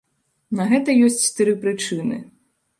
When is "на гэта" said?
0.59-0.95